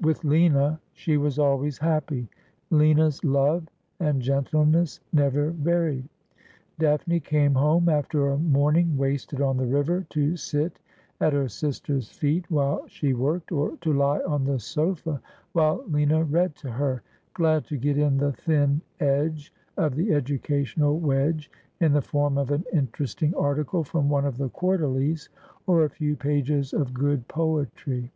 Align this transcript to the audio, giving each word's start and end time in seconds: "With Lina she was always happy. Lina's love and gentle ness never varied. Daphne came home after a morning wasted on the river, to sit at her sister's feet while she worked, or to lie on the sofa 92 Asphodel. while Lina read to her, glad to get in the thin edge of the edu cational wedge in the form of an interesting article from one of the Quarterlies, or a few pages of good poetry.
"With 0.00 0.24
Lina 0.24 0.80
she 0.94 1.16
was 1.16 1.38
always 1.38 1.78
happy. 1.78 2.28
Lina's 2.70 3.22
love 3.24 3.68
and 4.00 4.20
gentle 4.20 4.64
ness 4.66 4.98
never 5.12 5.50
varied. 5.50 6.08
Daphne 6.80 7.20
came 7.20 7.54
home 7.54 7.88
after 7.88 8.26
a 8.26 8.36
morning 8.36 8.96
wasted 8.98 9.40
on 9.40 9.56
the 9.56 9.64
river, 9.66 10.04
to 10.10 10.36
sit 10.36 10.80
at 11.20 11.32
her 11.34 11.46
sister's 11.46 12.10
feet 12.10 12.50
while 12.50 12.84
she 12.88 13.14
worked, 13.14 13.52
or 13.52 13.76
to 13.82 13.92
lie 13.92 14.18
on 14.26 14.42
the 14.42 14.58
sofa 14.58 15.10
92 15.10 15.10
Asphodel. 15.20 15.30
while 15.52 15.84
Lina 15.86 16.24
read 16.24 16.56
to 16.56 16.70
her, 16.72 17.02
glad 17.32 17.64
to 17.66 17.76
get 17.76 17.96
in 17.96 18.16
the 18.16 18.32
thin 18.32 18.80
edge 18.98 19.52
of 19.76 19.94
the 19.94 20.08
edu 20.08 20.40
cational 20.42 20.98
wedge 20.98 21.48
in 21.78 21.92
the 21.92 22.02
form 22.02 22.36
of 22.36 22.50
an 22.50 22.64
interesting 22.72 23.32
article 23.36 23.84
from 23.84 24.08
one 24.08 24.24
of 24.24 24.36
the 24.36 24.48
Quarterlies, 24.48 25.28
or 25.64 25.84
a 25.84 25.88
few 25.90 26.16
pages 26.16 26.72
of 26.72 26.92
good 26.92 27.28
poetry. 27.28 28.10